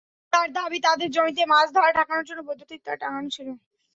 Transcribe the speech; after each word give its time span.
তাঁর 0.33 0.47
দাবি, 0.51 0.77
তাঁদের 0.85 1.09
জমিতে 1.15 1.43
মাছ 1.45 1.67
ধরা 1.75 1.89
ঠেকানোর 1.97 2.27
জন্য 2.29 2.41
বৈদ্যুতিক 2.47 2.79
তার 2.85 2.97
টাঙানো 3.01 3.29
ছিল। 3.29 3.47